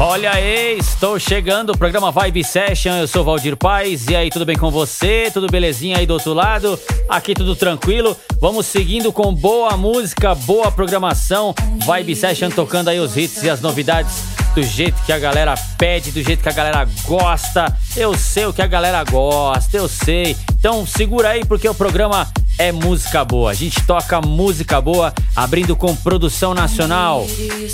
[0.00, 4.56] Olha aí, estou chegando, programa Vibe Session, eu sou Valdir Paz, e aí, tudo bem
[4.56, 5.28] com você?
[5.32, 6.78] Tudo belezinha aí do outro lado?
[7.08, 8.16] Aqui tudo tranquilo?
[8.40, 11.52] Vamos seguindo com boa música, boa programação,
[11.84, 14.22] Vibe Session tocando aí os hits e as novidades
[14.58, 17.72] do jeito que a galera pede, do jeito que a galera gosta.
[17.96, 20.36] Eu sei o que a galera gosta, eu sei.
[20.58, 22.26] Então segura aí porque o programa
[22.58, 23.52] é música boa.
[23.52, 27.24] A gente toca música boa, abrindo com produção nacional.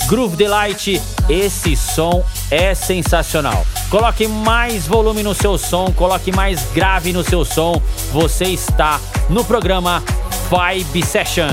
[0.08, 3.66] Groove Delight, esse som é sensacional.
[3.88, 7.80] Coloque mais volume no seu som, coloque mais grave no seu som.
[8.12, 10.02] Você está no programa
[10.50, 11.48] Vibe Session.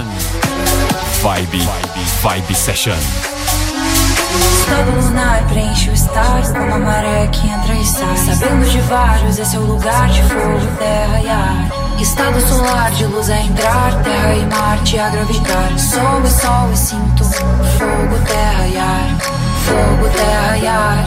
[1.23, 3.40] Vibe, Vibe, Vibe Session.
[4.39, 8.17] Estado lunar preenche o stars como a maré que entra e sai.
[8.17, 11.81] Sabendo de vários, esse é o lugar de fogo, terra e ar.
[11.99, 15.77] Estado solar de luz a entrar, terra e Marte a gravitar.
[15.77, 19.17] Sou e sol e sinto fogo, terra e ar.
[19.65, 21.05] Fogo, terra e ar,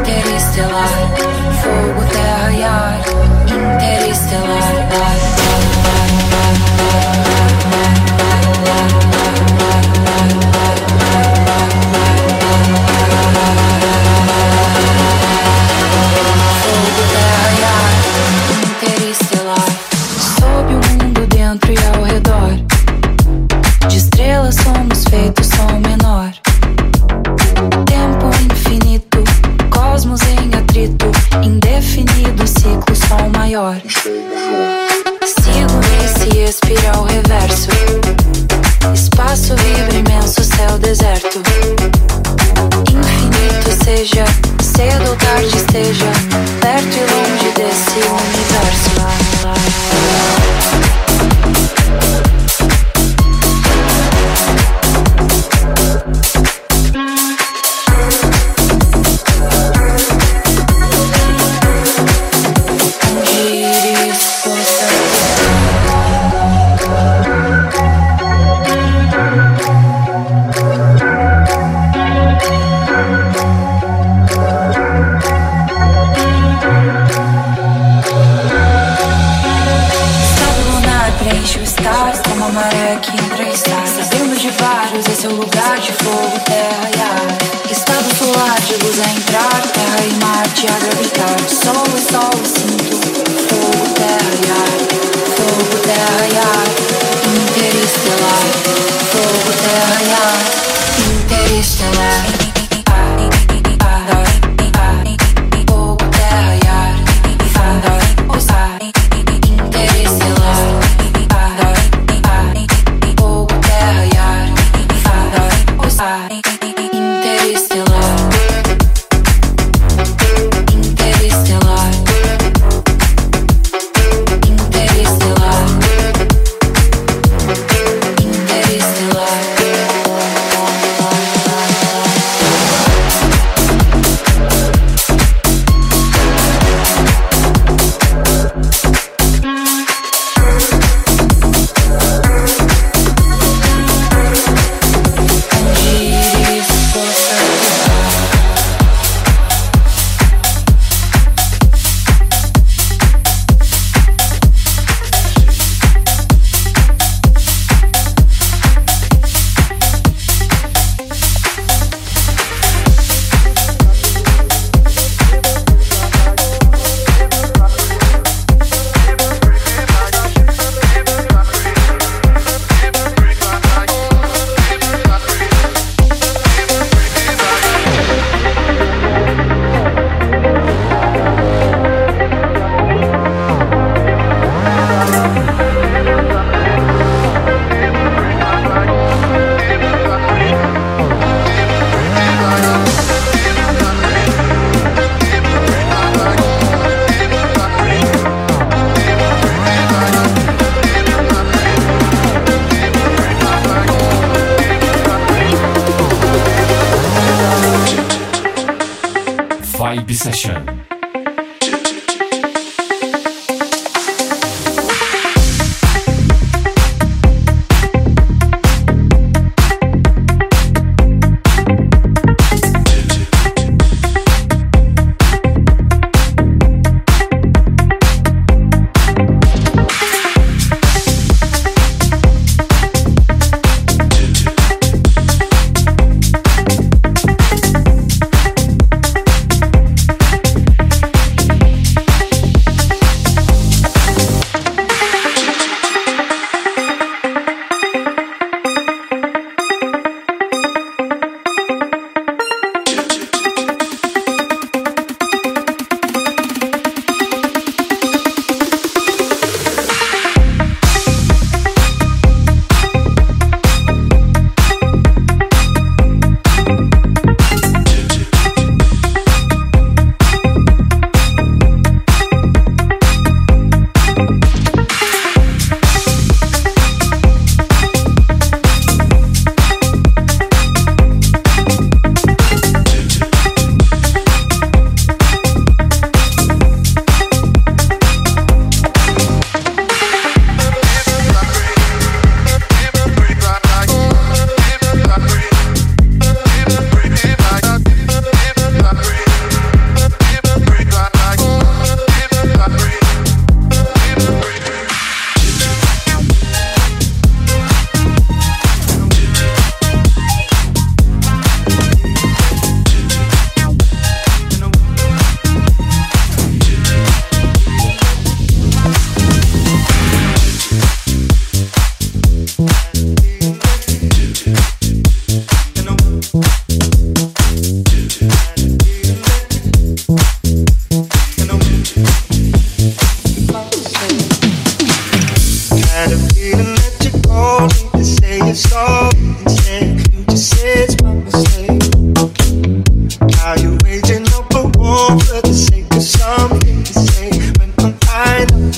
[0.00, 0.88] interestelar.
[1.62, 3.00] Fogo, terra e ar,
[3.46, 4.92] interestelar.
[22.12, 22.61] redor.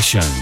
[0.00, 0.37] Session.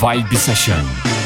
[0.00, 1.17] Vibe Session.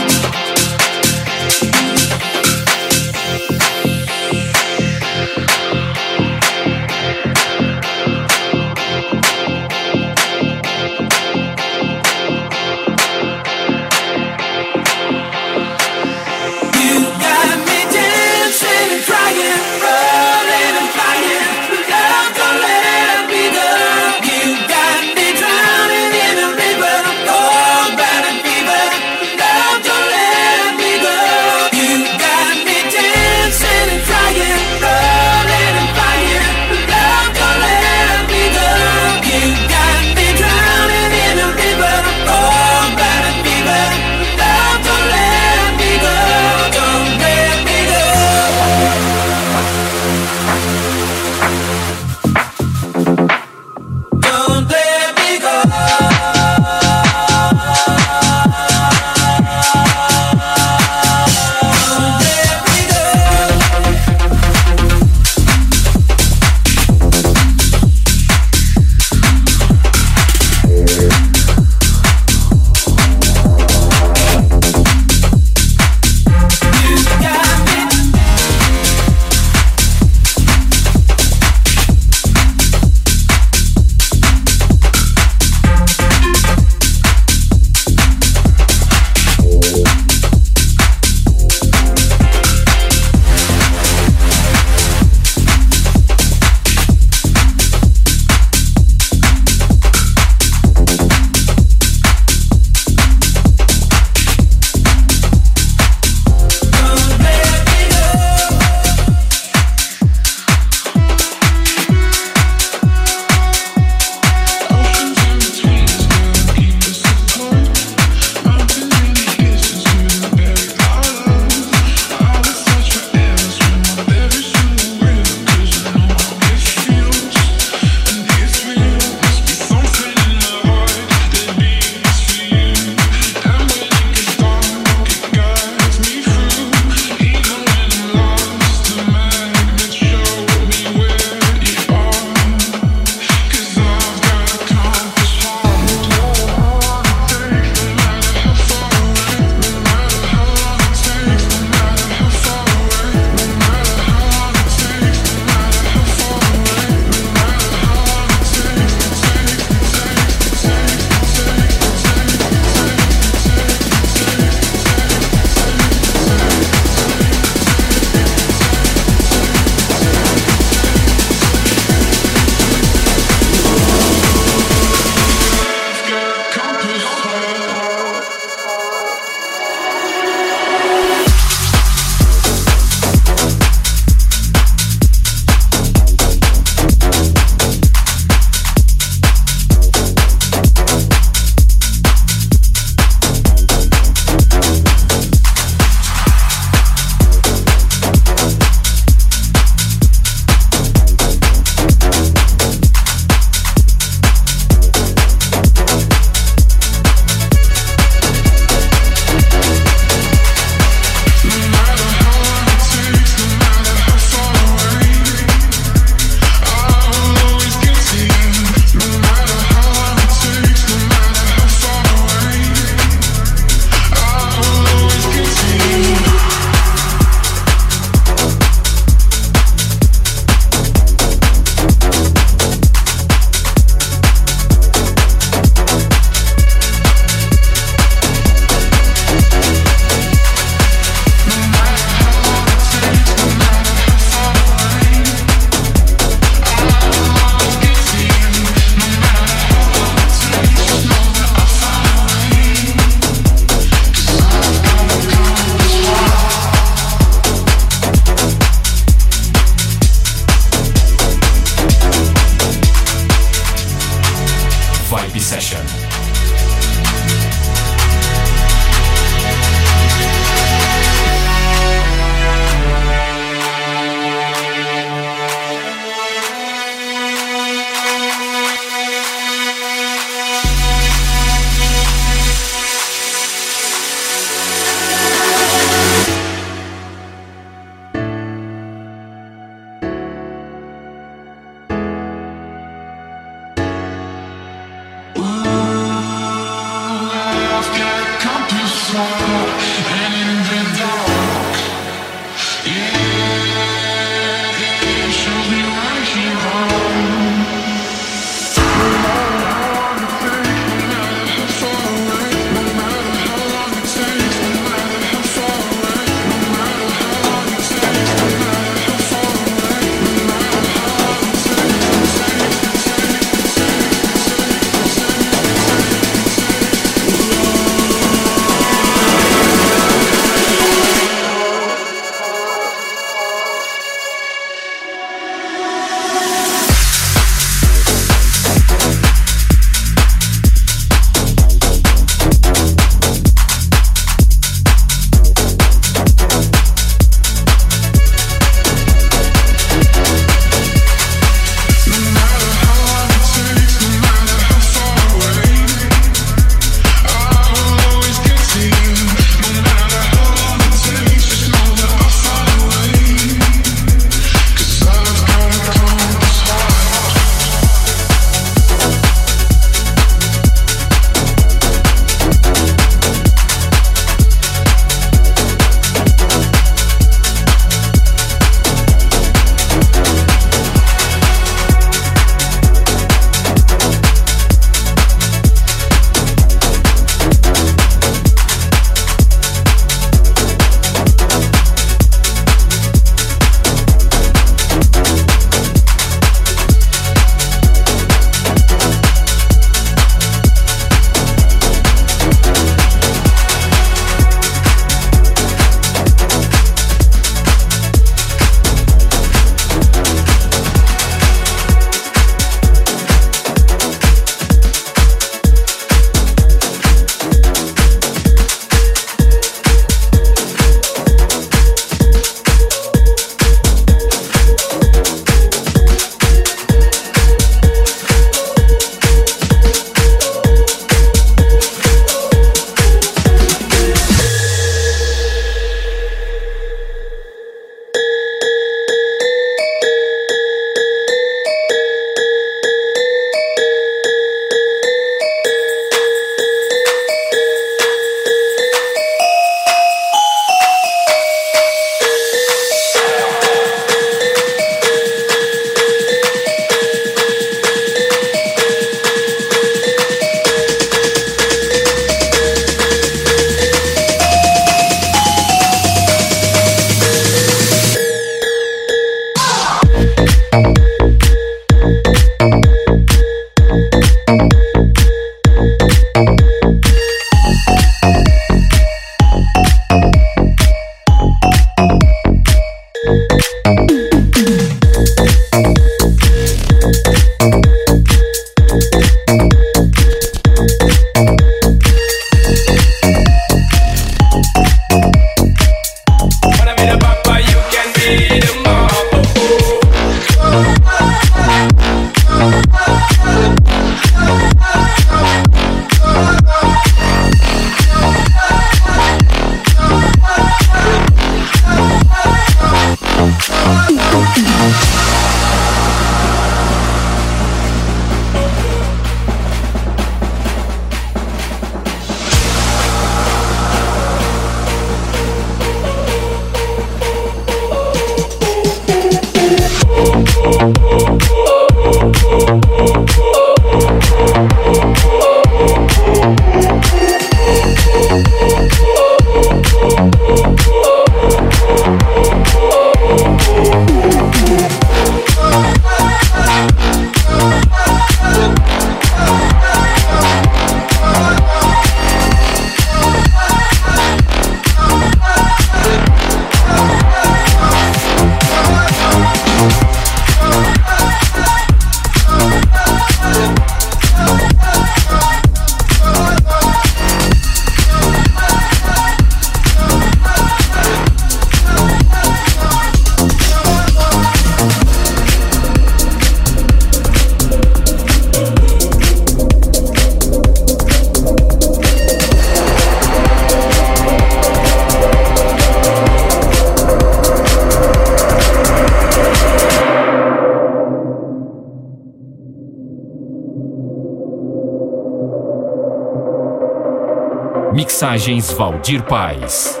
[597.92, 600.00] Mixagens Valdir Paz.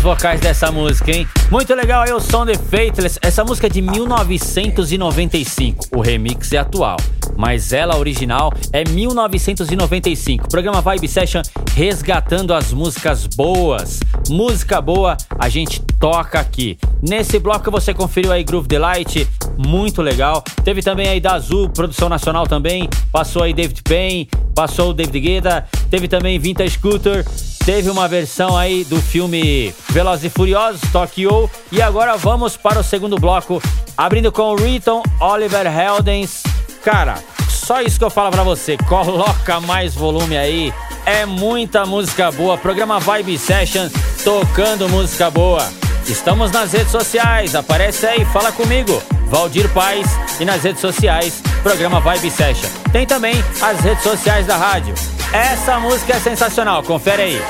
[0.00, 1.28] Vocais dessa música, hein?
[1.48, 3.20] Muito legal aí o som de Faithless.
[3.22, 5.96] Essa música é de 1995.
[5.96, 6.96] O remix é atual,
[7.36, 10.48] mas ela original é 1995.
[10.48, 14.00] Programa Vibe Session resgatando as músicas boas.
[14.28, 16.76] Música boa a gente toca aqui.
[17.00, 20.42] Nesse bloco você conferiu aí Groove Delight, muito legal.
[20.64, 22.88] Teve também aí da Azul, produção nacional também.
[23.12, 25.64] Passou aí David Payne, passou o David Guetta.
[25.88, 27.24] Teve também Vintage Scooter
[27.66, 31.35] teve uma versão aí do filme Velozes e Furiosos, Tokyo.
[31.70, 33.62] E agora vamos para o segundo bloco,
[33.96, 36.42] abrindo com Riton Oliver Heldens.
[36.84, 37.16] Cara,
[37.48, 40.72] só isso que eu falo para você, coloca mais volume aí.
[41.04, 43.88] É muita música boa, programa Vibe Session
[44.24, 45.66] tocando música boa.
[46.06, 49.02] Estamos nas redes sociais, aparece aí, fala comigo.
[49.28, 50.06] Valdir Paz
[50.38, 52.68] e nas redes sociais, programa Vibe Session.
[52.92, 54.94] Tem também as redes sociais da rádio.
[55.32, 57.42] Essa música é sensacional, confere aí.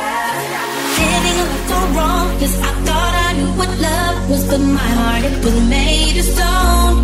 [3.57, 6.97] what love was, but my heart it was made of stone.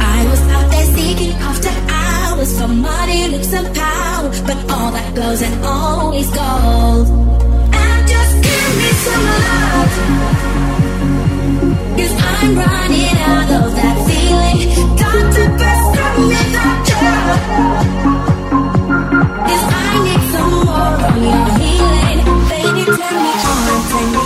[0.00, 5.14] I was out there seeking after hours for money, looks, and power, but all that
[5.14, 7.06] goes and always gold.
[7.82, 9.92] And just give me some love,
[11.98, 14.58] cause I'm running out of that feeling.
[15.02, 17.12] Got the best of me without you.
[19.48, 22.20] Cause I need some more of your healing.
[22.50, 24.21] Baby, turn me on, turn me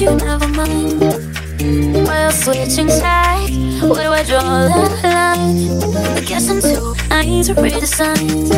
[0.00, 1.00] you never mind.
[1.60, 3.82] We're switching sides.
[3.82, 6.16] Where do I draw the line?
[6.16, 8.53] I guess I'm too naive to read the signs.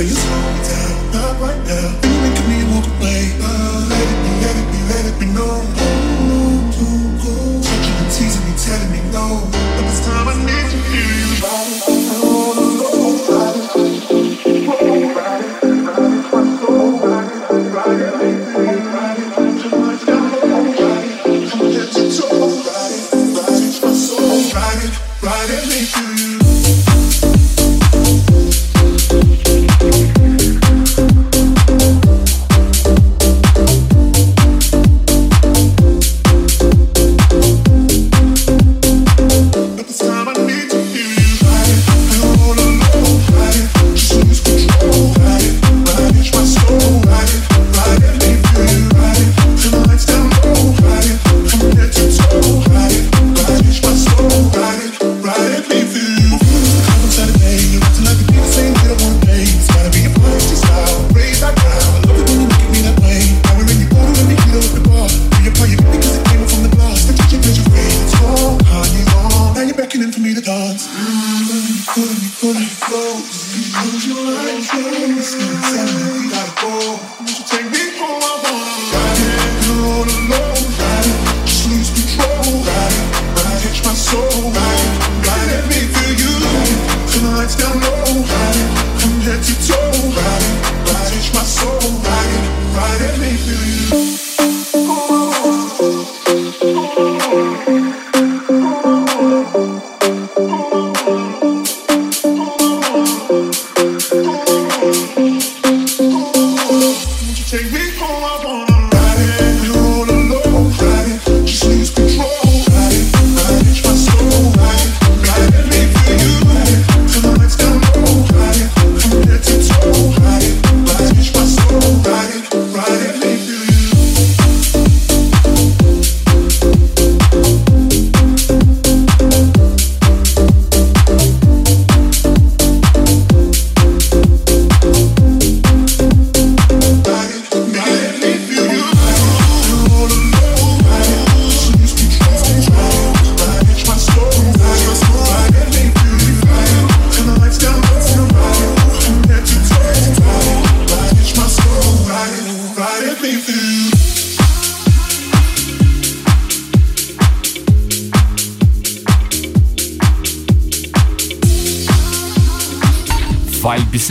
[0.00, 0.32] So you slow
[0.64, 2.09] down, not right now.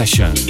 [0.05, 0.48] session.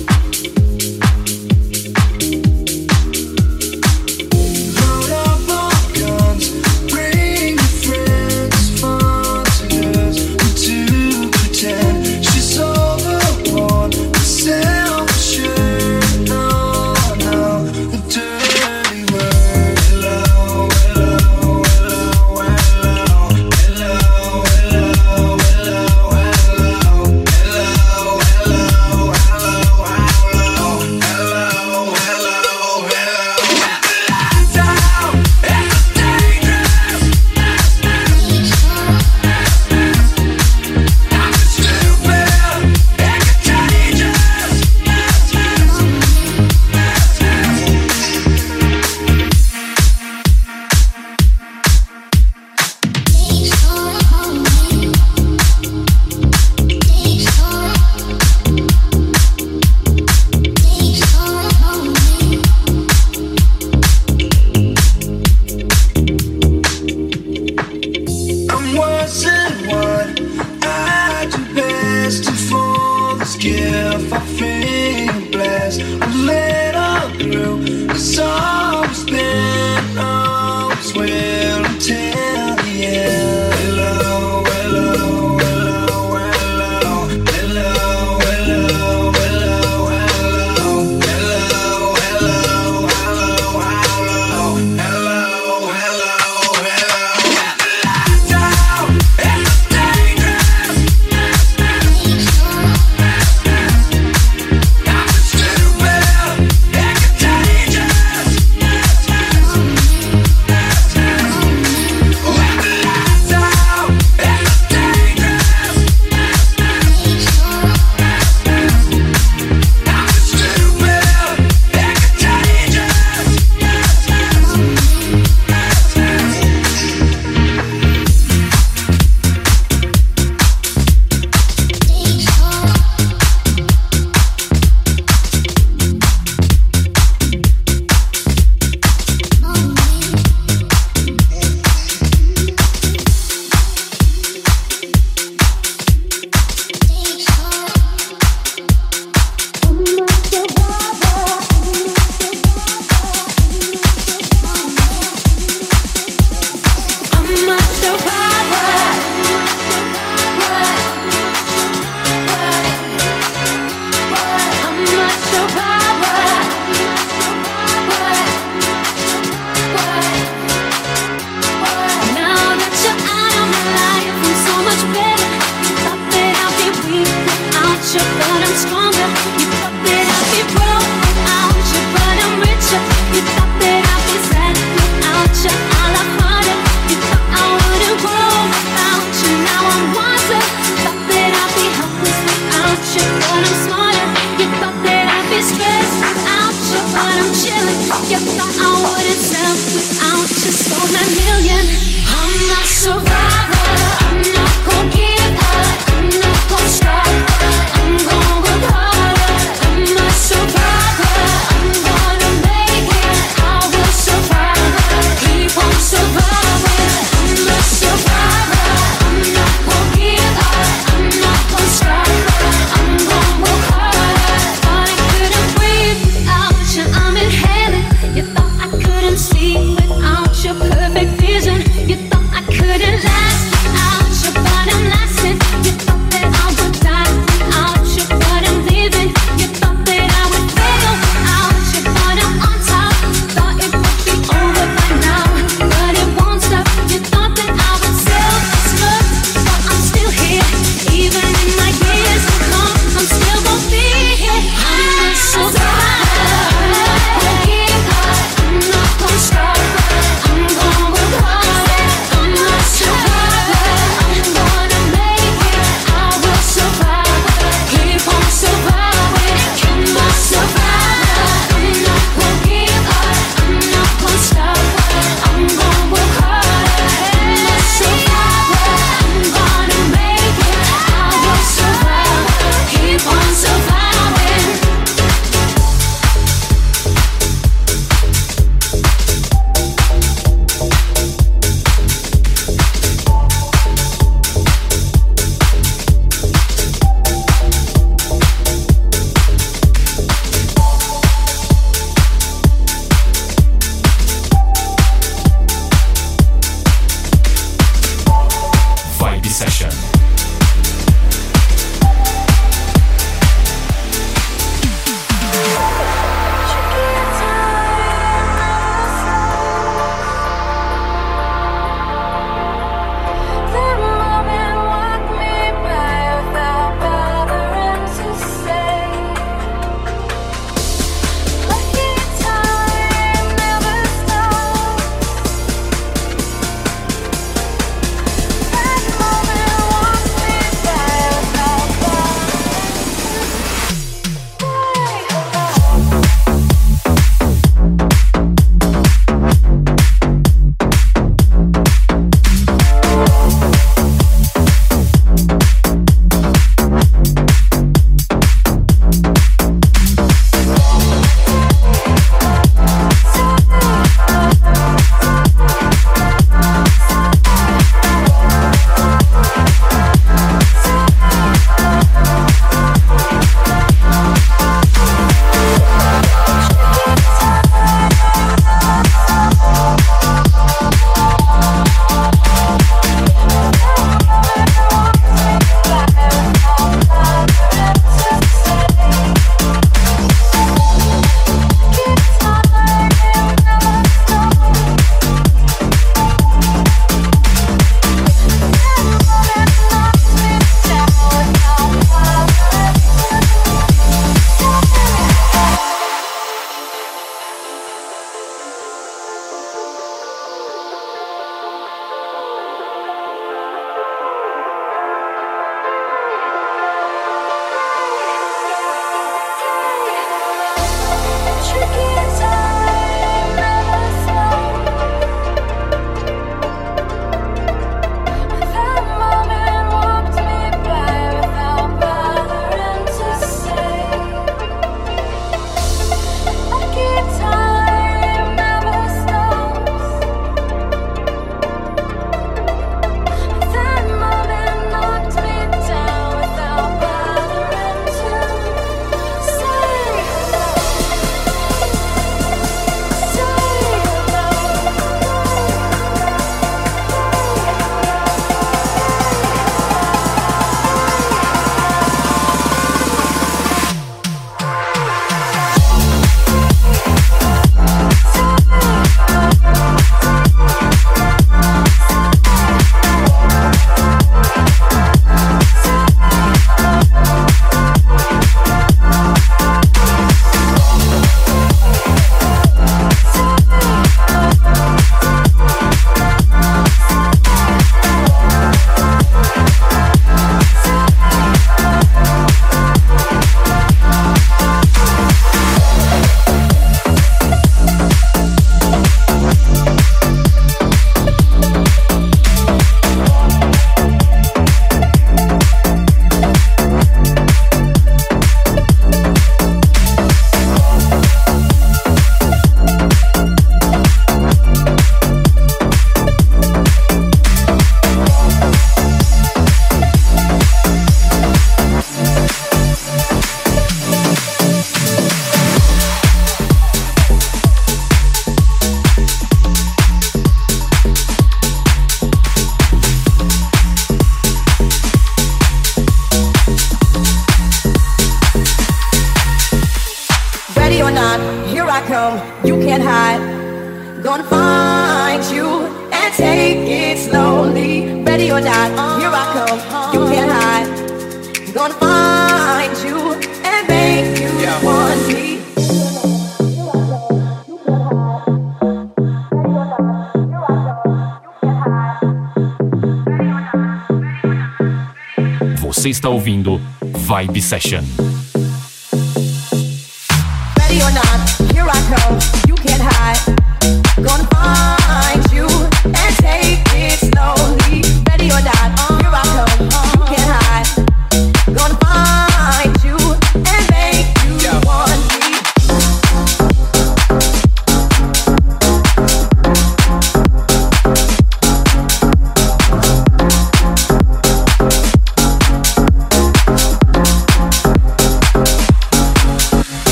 [567.50, 567.99] Session.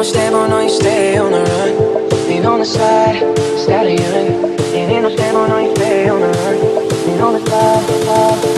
[0.00, 2.08] no stable, no, you stay on the run.
[2.26, 3.16] Lean on the side,
[3.58, 4.00] stallion.
[4.72, 7.06] Ain't no stable, no, you stay on the run.
[7.06, 8.49] Lean on the side, side.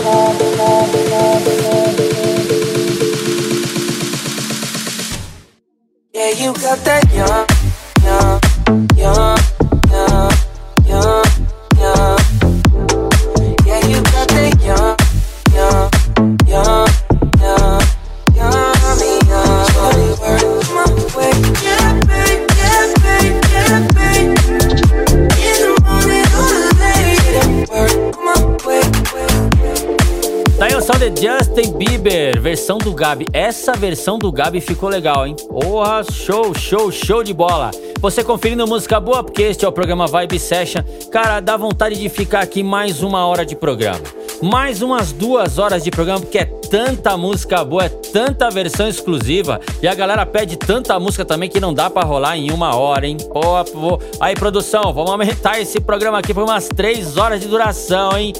[33.13, 33.27] Gabi.
[33.31, 35.35] Essa versão do Gabi ficou legal, hein?
[35.47, 37.69] Porra, show, show, show de bola.
[37.99, 40.81] Você conferindo música boa, porque este é o programa Vibe Session.
[41.11, 44.01] Cara, dá vontade de ficar aqui mais uma hora de programa.
[44.41, 49.61] Mais umas duas horas de programa, porque é tanta música boa, é tanta versão exclusiva.
[49.79, 53.05] E a galera pede tanta música também que não dá para rolar em uma hora,
[53.05, 53.17] hein?
[53.31, 53.99] Pô, pô.
[54.19, 58.33] Aí, produção, vamos aumentar esse programa aqui por umas três horas de duração, hein?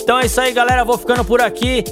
[0.00, 0.84] Então é isso aí, galera.
[0.84, 1.82] Vou ficando por aqui.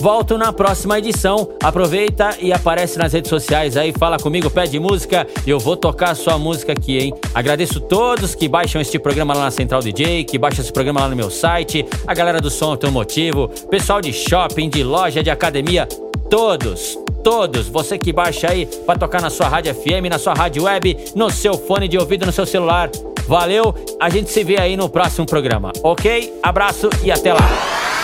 [0.00, 1.48] Volto na próxima edição.
[1.62, 6.10] Aproveita e aparece nas redes sociais aí, fala comigo, pede música e eu vou tocar
[6.10, 7.14] a sua música aqui, hein?
[7.34, 11.08] Agradeço todos que baixam este programa lá na Central DJ, que baixam esse programa lá
[11.08, 15.86] no meu site, a galera do som automotivo, pessoal de shopping, de loja, de academia,
[16.28, 20.64] todos, todos, você que baixa aí para tocar na sua rádio FM, na sua rádio
[20.64, 22.90] web, no seu fone de ouvido, no seu celular.
[23.26, 26.38] Valeu, a gente se vê aí no próximo programa, ok?
[26.42, 28.03] Abraço e até lá!